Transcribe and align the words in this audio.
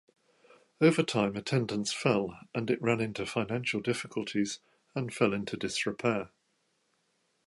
Over 0.81 1.03
time 1.03 1.35
attendance 1.35 1.93
fell 1.93 2.35
and 2.55 2.71
it 2.71 2.81
ran 2.81 3.01
into 3.01 3.23
financial 3.27 3.81
difficulties 3.81 4.57
and 4.95 5.13
fell 5.13 5.31
into 5.31 5.55
disrepair. 5.57 6.31